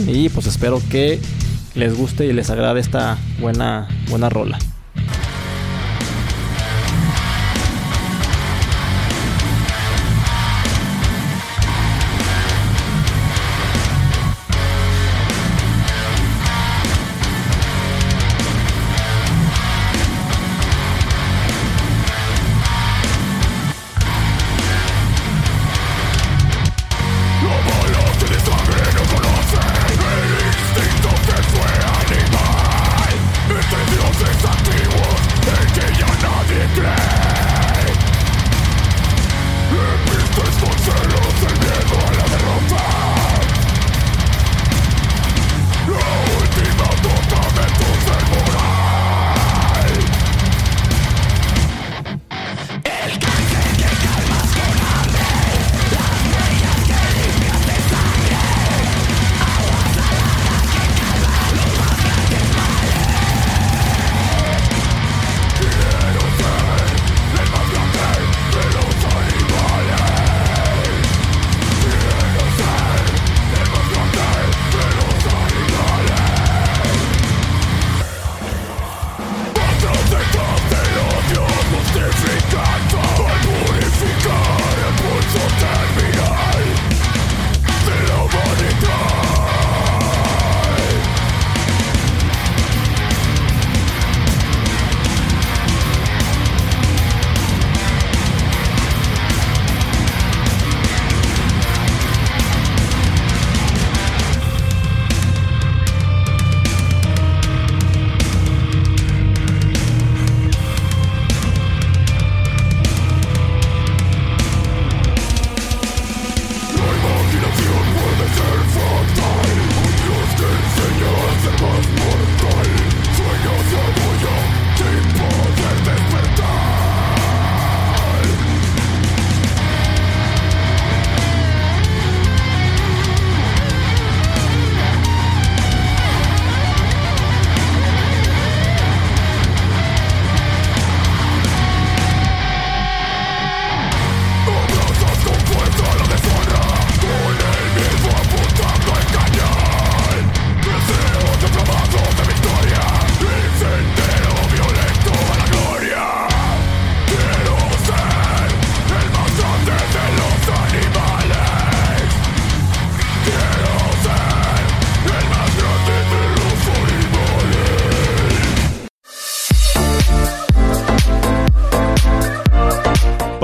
[0.08, 1.20] y pues espero que
[1.74, 4.58] les guste y les agrade esta buena, buena rola.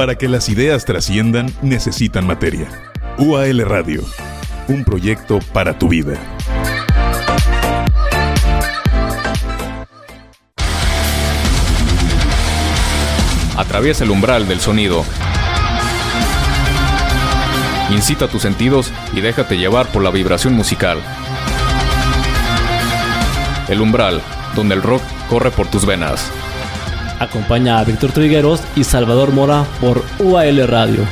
[0.07, 2.69] Para que las ideas trasciendan, necesitan materia.
[3.19, 4.05] UAL Radio,
[4.69, 6.15] un proyecto para tu vida.
[13.57, 15.05] Atraviesa el umbral del sonido.
[17.91, 21.03] Incita tus sentidos y déjate llevar por la vibración musical.
[23.67, 24.23] El umbral,
[24.55, 26.31] donde el rock corre por tus venas.
[27.19, 31.07] Acompaña a Víctor Trigueros y Salvador Mora por UAL Radio.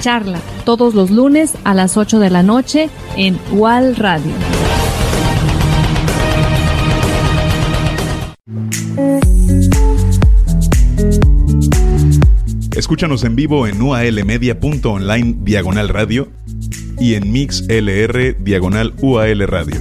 [0.00, 4.32] Charla todos los lunes a las 8 de la noche en UAL Radio.
[12.76, 16.28] Escúchanos en vivo en ualmedia.online diagonal radio
[16.98, 19.80] y en mixlr diagonal ual radio.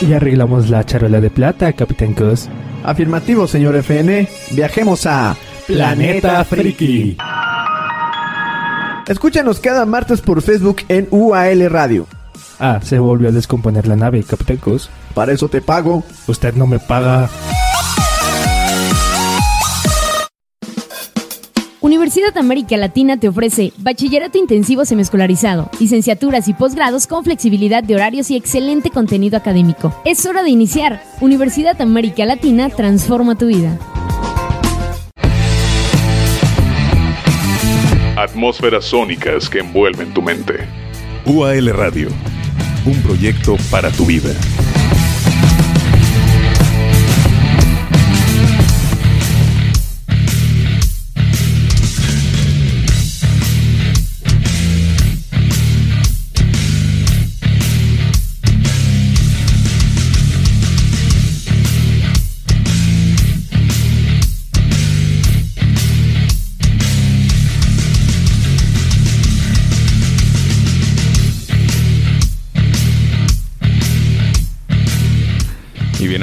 [0.00, 2.48] Y arreglamos la charola de plata, Capitán Cos.
[2.84, 4.28] Afirmativo, señor FN.
[4.50, 7.16] Viajemos a Planeta Friki.
[9.08, 12.06] Escúchanos cada martes por Facebook en UAL Radio.
[12.58, 14.88] Ah, se volvió a descomponer la nave, Capitán Cos.
[15.12, 16.02] Para eso te pago.
[16.26, 17.28] Usted no me paga.
[21.82, 28.30] Universidad América Latina te ofrece bachillerato intensivo semiescolarizado, licenciaturas y posgrados con flexibilidad de horarios
[28.30, 29.94] y excelente contenido académico.
[30.06, 31.02] Es hora de iniciar.
[31.20, 33.78] Universidad América Latina transforma tu vida.
[38.24, 40.66] Atmósferas sónicas que envuelven tu mente.
[41.26, 42.08] UAL Radio,
[42.86, 44.30] un proyecto para tu vida.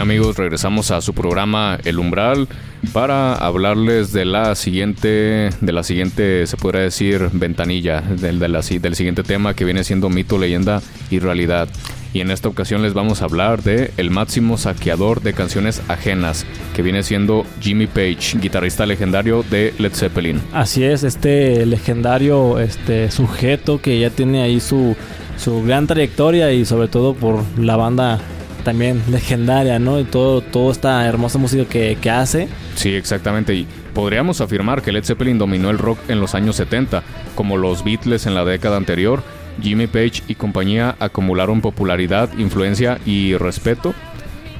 [0.02, 2.48] Amigos, regresamos a su programa El Umbral
[2.92, 9.24] para hablarles de la siguiente, de la siguiente, se podría decir, ventanilla, del, del siguiente
[9.24, 10.82] tema que viene siendo mito, leyenda
[11.12, 11.70] y realidad.
[12.14, 16.46] Y en esta ocasión les vamos a hablar de el máximo saqueador de canciones ajenas,
[16.76, 20.42] que viene siendo Jimmy Page, guitarrista legendario de Led Zeppelin.
[20.52, 24.96] Así es, este legendario este sujeto que ya tiene ahí su,
[25.38, 28.20] su gran trayectoria y sobre todo por la banda
[28.62, 30.00] también legendaria, ¿no?
[30.00, 32.48] Y todo, toda esta hermosa música que, que, hace.
[32.76, 33.54] Sí, exactamente.
[33.54, 37.04] Y podríamos afirmar que Led Zeppelin dominó el rock en los años 70,
[37.36, 39.24] como los Beatles en la década anterior.
[39.62, 43.94] Jimmy Page y compañía acumularon popularidad, influencia y respeto.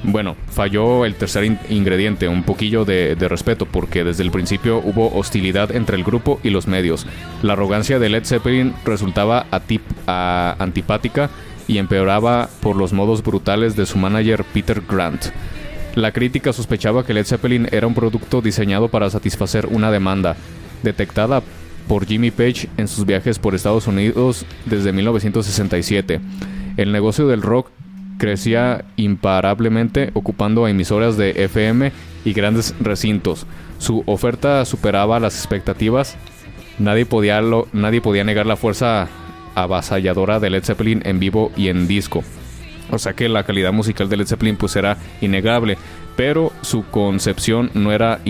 [0.04, 5.14] Bueno, falló el tercer ingrediente, un poquillo de, de, respeto, porque desde el principio hubo
[5.14, 7.06] hostilidad entre el grupo y los medios.
[7.42, 9.46] La arrogancia de Led Zeppelin resultaba
[10.58, 11.30] antipática
[11.68, 15.26] y empeoraba por los modos brutales de su manager Peter Grant.
[15.94, 20.36] La crítica sospechaba que Led Zeppelin era un producto diseñado para satisfacer una demanda,
[20.82, 21.42] detectada
[21.86, 26.20] por Jimmy Page en sus viajes por Estados Unidos desde 1967.
[26.76, 27.68] El negocio del rock
[28.18, 31.92] crecía imparablemente ocupando emisoras de FM
[32.24, 33.46] y grandes recintos.
[33.78, 36.16] Su oferta superaba las expectativas.
[36.78, 37.42] Nadie podía,
[37.72, 39.08] nadie podía negar la fuerza
[39.54, 42.22] avasalladora de Led Zeppelin en vivo y en disco.
[42.90, 45.78] O sea que la calidad musical de Led Zeppelin pues era innegable,
[46.16, 48.20] pero su concepción no era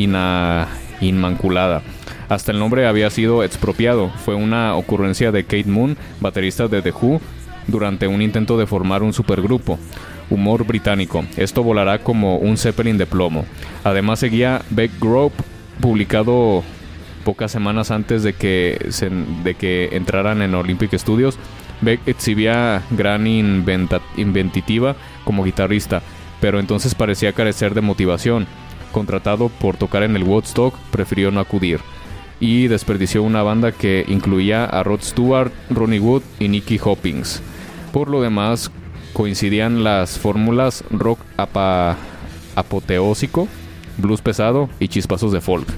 [1.00, 1.82] inmaculada.
[2.28, 4.10] Hasta el nombre había sido expropiado.
[4.24, 7.20] Fue una ocurrencia de Kate Moon, baterista de The Who,
[7.66, 9.78] durante un intento de formar un supergrupo.
[10.30, 11.24] Humor británico.
[11.36, 13.44] Esto volará como un Zeppelin de plomo.
[13.84, 15.34] Además seguía Beck Grove,
[15.80, 16.62] publicado
[17.24, 18.78] pocas semanas antes de que,
[19.44, 21.38] de que entraran en Olympic Studios.
[21.80, 24.94] Beck exhibía gran inventitiva
[25.24, 26.02] como guitarrista,
[26.40, 28.46] pero entonces parecía carecer de motivación.
[28.92, 31.80] Contratado por tocar en el Woodstock, prefirió no acudir
[32.42, 37.40] y desperdició una banda que incluía a Rod Stewart, Ronnie Wood y Nicky Hoppings.
[37.92, 38.72] Por lo demás,
[39.12, 41.20] coincidían las fórmulas rock
[42.56, 43.46] apoteósico,
[43.96, 45.68] blues pesado y chispazos de folk.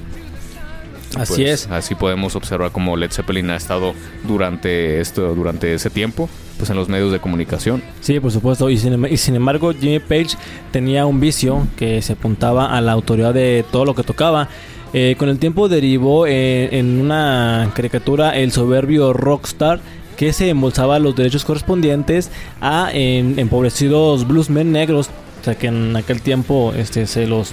[1.16, 1.70] Así pues, es.
[1.70, 3.94] Así podemos observar cómo Led Zeppelin ha estado
[4.26, 7.82] durante esto, durante ese tiempo, pues en los medios de comunicación.
[8.00, 8.70] Sí, por supuesto.
[8.70, 10.36] Y sin, y sin embargo, Jimmy Page
[10.72, 14.48] tenía un vicio que se apuntaba a la autoridad de todo lo que tocaba
[14.96, 19.80] eh, con el tiempo derivó eh, en una caricatura el soberbio rockstar
[20.16, 25.10] que se embolsaba los derechos correspondientes a empobrecidos bluesmen negros,
[25.40, 27.52] o sea que en aquel tiempo este se los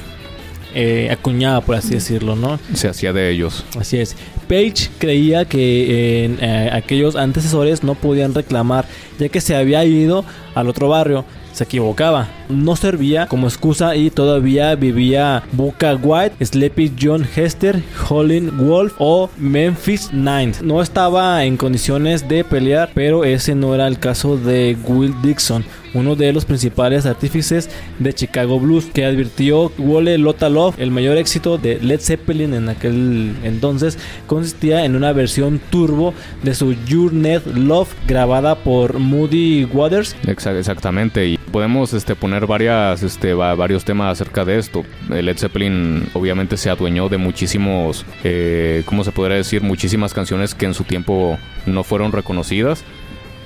[0.73, 2.59] eh, acuñaba, por así decirlo, ¿no?
[2.73, 3.65] Se hacía de ellos.
[3.79, 4.15] Así es.
[4.47, 8.85] Page creía que aquellos antecesores no podían reclamar,
[9.19, 12.27] ya que se había ido al otro barrio se equivocaba.
[12.49, 19.29] No servía como excusa y todavía vivía Boca White, Sleepy John Hester, Holling Wolf o
[19.37, 20.53] Memphis Nine.
[20.61, 25.63] No estaba en condiciones de pelear, pero ese no era el caso de Will Dixon
[25.93, 31.17] uno de los principales artífices de Chicago Blues, que advirtió Wole Lotta Love, el mayor
[31.17, 33.97] éxito de Led Zeppelin en aquel entonces,
[34.27, 40.15] consistía en una versión turbo de su Your Net Love grabada por Moody Waters.
[40.27, 44.83] Exactamente, y podemos este, poner varias, este, varios temas acerca de esto.
[45.09, 49.61] Led Zeppelin obviamente se adueñó de muchísimos, eh, ¿cómo se podría decir?
[49.61, 52.83] Muchísimas canciones que en su tiempo no fueron reconocidas,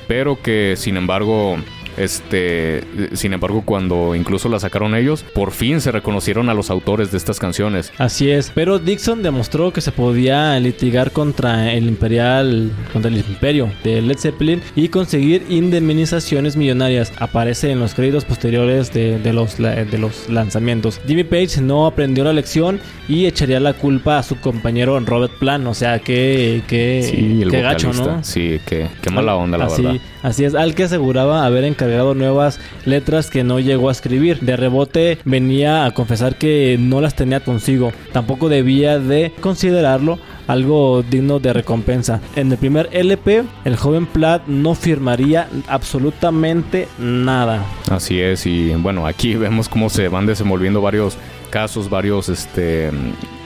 [0.08, 1.58] pero que sin embargo
[1.98, 2.84] este,
[3.14, 7.18] sin embargo, cuando incluso la sacaron ellos, por fin se reconocieron a los autores de
[7.18, 7.92] estas canciones.
[7.98, 13.72] Así es, pero Dixon demostró que se podía litigar contra el imperial, contra el imperio
[13.84, 17.12] de Led Zeppelin y conseguir indemnizaciones millonarias.
[17.20, 21.00] Aparece en los créditos posteriores de, los, de los lanzamientos.
[21.08, 25.68] Jimmy Page no aprendió la lección y echaría la culpa a su compañero Robert Plant.
[25.68, 28.24] O sea, que, que, gacho, ¿no?
[28.24, 29.96] Sí, que, mala onda, la verdad.
[30.26, 34.40] Así es, al que aseguraba haber encargado nuevas letras que no llegó a escribir.
[34.40, 37.92] De rebote venía a confesar que no las tenía consigo.
[38.12, 40.18] Tampoco debía de considerarlo
[40.48, 42.22] algo digno de recompensa.
[42.36, 47.64] En el primer LP, el joven Platt no firmaría absolutamente nada.
[47.92, 51.20] Así es, y bueno, aquí vemos cómo se van desenvolviendo varios
[51.52, 52.90] casos, varios, este,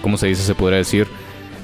[0.02, 0.44] ¿cómo se dice?
[0.44, 1.08] Se podría decir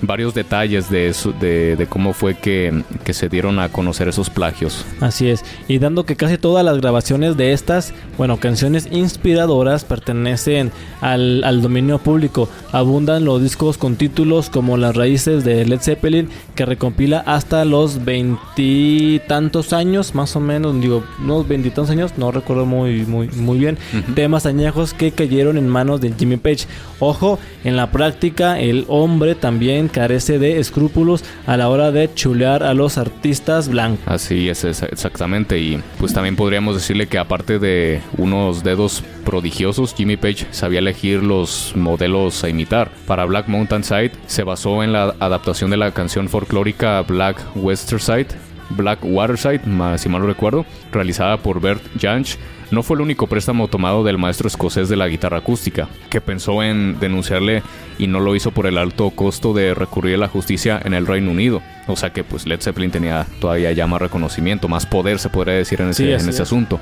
[0.02, 4.86] varios detalles de, eso, de, cómo fue que, se dieron a conocer esos plagios.
[5.00, 10.72] Así es, y dando que casi todas las grabaciones de estas, bueno, canciones inspiradoras pertenecen
[11.02, 12.50] al, al dominio público.
[12.72, 18.04] Abundan los discos con títulos como Las Raíces de Led Zeppelin, que recompila hasta los
[18.04, 23.78] veintitantos años, más o menos, digo, unos veintitantos años, no recuerdo muy, muy, muy bien,
[24.14, 26.66] temas añejos que cayeron en manos de Jimmy Page.
[27.00, 32.64] Ojo, en la práctica, el hombre también carece de escrúpulos a la hora de chulear
[32.64, 34.06] a los artistas blancos.
[34.06, 35.60] Así es, exactamente.
[35.60, 41.24] Y pues también podríamos decirle que aparte de unos dedos prodigiosos, Jimmy Page sabía elegir
[41.24, 42.92] los modelos a imitar.
[43.08, 48.00] Para Black Mountain Side se basó en la adaptación de la canción folclórica Black Western
[48.00, 48.28] Side
[48.70, 49.62] Black Waterside,
[49.98, 52.38] si mal no recuerdo, realizada por Bert Jansch,
[52.72, 56.64] no fue el único préstamo tomado del maestro escocés de la guitarra acústica, que pensó
[56.64, 57.64] en denunciarle
[57.98, 61.08] y no lo hizo por el alto costo de recurrir a la justicia en el
[61.08, 61.62] Reino Unido.
[61.88, 65.56] O sea que pues Led Zeppelin tenía todavía ya más reconocimiento, más poder se podría
[65.56, 66.80] decir en ese, en ese asunto.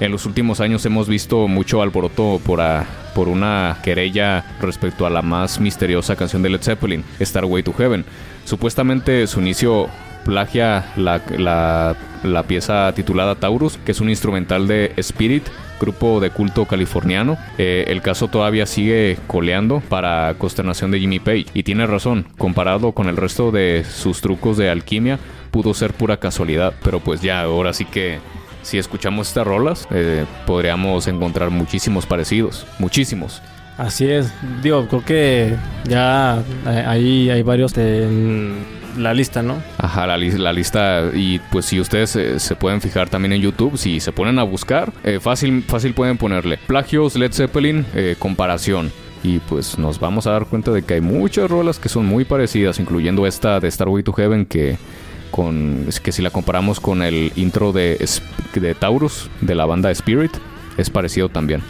[0.00, 2.60] En los últimos años hemos visto mucho alboroto por,
[3.14, 7.72] por una querella respecto a la más misteriosa canción de Led Zeppelin, Star Way to
[7.72, 8.04] Heaven.
[8.44, 9.88] Supuestamente su inicio
[10.24, 11.96] plagia la, la,
[12.42, 15.44] pieza titulada Taurus, que es un instrumental de Spirit,
[15.80, 17.36] grupo de culto californiano.
[17.58, 21.46] Eh, el caso todavía sigue coleando para consternación de Jimmy Page.
[21.54, 25.18] Y tiene razón, comparado con el resto de sus trucos de alquimia,
[25.50, 26.74] pudo ser pura casualidad.
[26.82, 28.18] Pero pues ya, ahora sí que
[28.62, 32.66] si escuchamos estas rolas, eh, podríamos encontrar muchísimos parecidos.
[32.78, 33.42] Muchísimos.
[33.76, 35.56] Así es, digo, creo que
[35.88, 39.62] ya eh, ahí hay varios en la lista, ¿no?
[39.78, 41.10] Ajá, la, la lista.
[41.14, 44.42] Y pues si ustedes eh, se pueden fijar también en YouTube, si se ponen a
[44.42, 47.86] buscar, eh, fácil, fácil pueden ponerle plagios Led Zeppelin,
[48.18, 48.90] comparación.
[49.22, 52.24] y pues nos vamos a dar cuenta de que hay muchas rolas que son muy
[52.24, 54.76] parecidas, incluyendo esta de Starway to Heaven que
[55.30, 58.06] con que si la comparamos con el intro de,
[58.54, 60.30] de Taurus de la banda Spirit
[60.76, 61.62] es parecido también.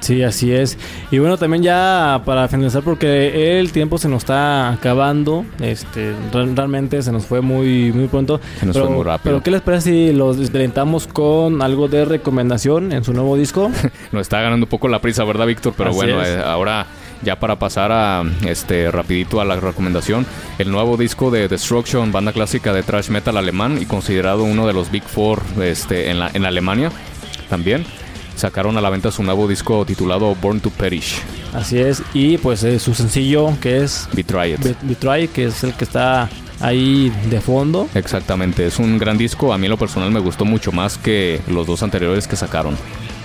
[0.00, 0.78] Sí, así es.
[1.10, 7.02] Y bueno, también ya para finalizar, porque el tiempo se nos está acabando, este, realmente
[7.02, 8.40] se nos fue muy, muy pronto.
[8.58, 9.22] Se nos fue muy rápido.
[9.24, 13.70] Pero ¿qué les parece si los desdelentamos con algo de recomendación en su nuevo disco?
[14.12, 15.74] nos está ganando un poco la prisa, ¿verdad, Víctor?
[15.76, 16.86] Pero bueno, eh, ahora
[17.22, 20.26] ya para pasar a este rapidito a la recomendación,
[20.58, 24.72] el nuevo disco de Destruction, banda clásica de thrash metal alemán y considerado uno de
[24.72, 26.90] los Big Four este, en, la, en Alemania
[27.50, 27.84] también
[28.40, 31.20] sacaron a la venta su nuevo disco titulado Born to Perish.
[31.52, 34.76] Así es, y pues eh, su sencillo que es Betray It.
[34.82, 36.28] Betray, que es el que está
[36.60, 37.88] ahí de fondo.
[37.94, 39.52] Exactamente, es un gran disco.
[39.52, 42.76] A mí en lo personal me gustó mucho más que los dos anteriores que sacaron.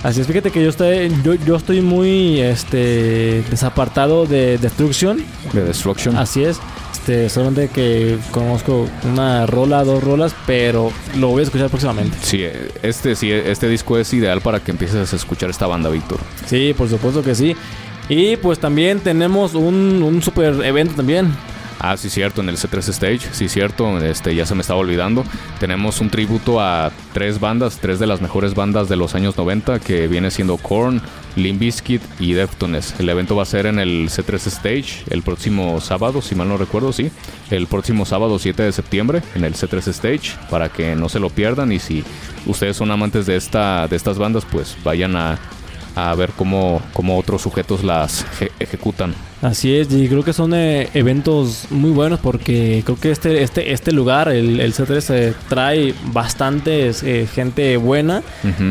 [0.06, 5.20] Así es, fíjate que yo estoy, yo, yo estoy muy este, desapartado de Destruction.
[5.52, 6.14] De Destruction.
[6.16, 6.60] Así es.
[6.92, 12.16] Este, solamente que conozco una rola, dos rolas, pero lo voy a escuchar próximamente.
[12.22, 12.44] Sí,
[12.84, 16.20] este, sí, este disco es ideal para que empieces a escuchar esta banda, Víctor.
[16.46, 17.56] Sí, por supuesto que sí.
[18.08, 21.34] Y pues también tenemos un, un super evento también.
[21.88, 25.22] Ah, sí, cierto, en el C3 Stage, sí, cierto, este, ya se me estaba olvidando.
[25.60, 29.78] Tenemos un tributo a tres bandas, tres de las mejores bandas de los años 90,
[29.78, 31.00] que viene siendo Korn,
[31.36, 32.98] Limp Bizkit y Deftones.
[32.98, 36.56] El evento va a ser en el C3 Stage el próximo sábado, si mal no
[36.56, 37.12] recuerdo, sí.
[37.52, 41.30] El próximo sábado 7 de septiembre en el C3 Stage, para que no se lo
[41.30, 41.70] pierdan.
[41.70, 42.02] Y si
[42.46, 45.38] ustedes son amantes de, esta, de estas bandas, pues vayan a,
[45.94, 48.26] a ver cómo, cómo otros sujetos las
[48.58, 49.14] ejecutan.
[49.42, 53.72] Así es, y creo que son eh, eventos muy buenos porque creo que este, este,
[53.72, 58.22] este lugar, el, el C3, eh, trae bastantes eh, gente buena,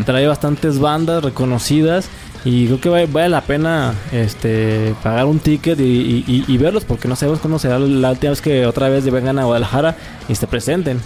[0.05, 2.09] trae bastantes bandas reconocidas
[2.43, 7.41] y creo que vale, la pena este pagar un ticket y, verlos porque no sabemos
[7.41, 9.95] cuándo será la última vez que otra vez vengan a Guadalajara
[10.27, 10.99] y se presenten.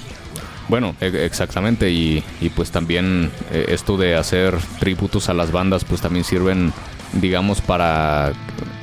[0.70, 6.00] Bueno, e, exactamente, y, y pues también esto de hacer tributos a las bandas, pues
[6.00, 6.72] también sirven
[7.14, 8.32] digamos, para,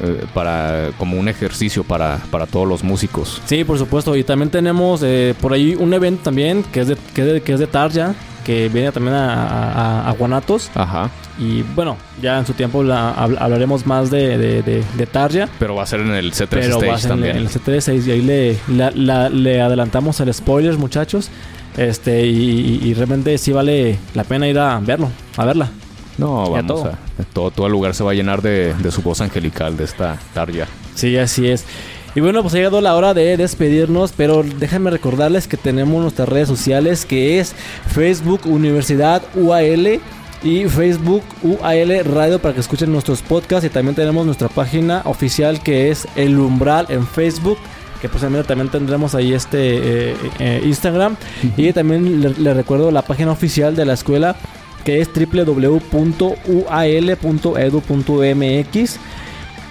[0.01, 3.41] eh, para como un ejercicio para, para todos los músicos.
[3.47, 4.17] Sí, por supuesto.
[4.17, 7.67] Y también tenemos eh, por ahí un evento también que es de, que es de,
[7.67, 8.15] Tarja,
[8.45, 10.71] que viene también a, a, Guanatos.
[10.75, 11.11] Ajá.
[11.39, 15.49] Y bueno, ya en su tiempo hablaremos más de, de, Tarja.
[15.59, 17.37] Pero va a ser en el C3 Pero va a ser también.
[17.37, 21.31] En el C3 y ahí le, le adelantamos el spoiler, muchachos.
[21.77, 25.71] Este, y, y realmente sí vale la pena ir a verlo, a verla.
[26.19, 26.99] No, vamos a,
[27.33, 30.67] todo, todo el lugar se va a llenar de, su voz angelical, de esta Tarja.
[30.95, 31.65] Sí, así es.
[32.15, 36.29] Y bueno, pues ha llegado la hora de despedirnos, pero déjenme recordarles que tenemos nuestras
[36.29, 37.55] redes sociales, que es
[37.89, 40.01] Facebook Universidad UAL
[40.43, 45.63] y Facebook UAL Radio para que escuchen nuestros podcasts y también tenemos nuestra página oficial
[45.63, 47.59] que es El Umbral en Facebook
[48.01, 51.17] que posiblemente también tendremos ahí este eh, eh, Instagram
[51.57, 54.37] y también les le recuerdo la página oficial de la escuela
[54.87, 55.91] que es www.ual.edu.mx.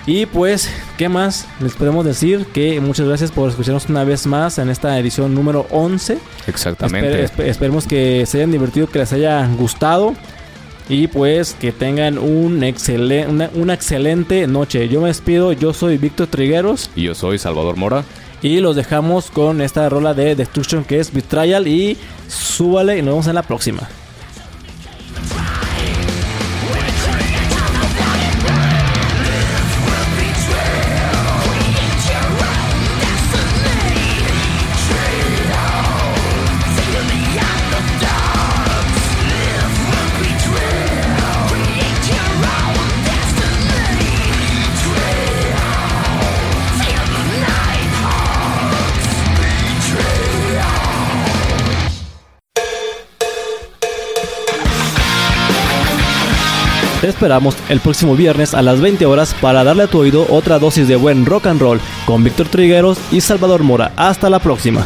[0.08, 2.46] Y pues, ¿qué más les podemos decir?
[2.54, 6.20] Que muchas gracias por escucharnos una vez más en esta edición número 11.
[6.46, 7.24] Exactamente.
[7.24, 10.14] esperemos que se hayan divertido, que les haya gustado.
[10.88, 12.64] Y pues que tengan un
[13.28, 14.88] una, una excelente noche.
[14.88, 16.92] Yo me despido, yo soy Víctor Trigueros.
[16.96, 18.04] Y yo soy Salvador Mora.
[18.44, 21.68] Y los dejamos con esta rola de Destruction que es Betrayal.
[21.68, 21.98] Y
[22.28, 23.90] súbale y nos vemos en la próxima.
[57.26, 60.88] Esperamos el próximo viernes a las 20 horas para darle a tu oído otra dosis
[60.88, 63.94] de buen rock and roll con Víctor Trigueros y Salvador Mora.
[63.96, 64.86] Hasta la próxima.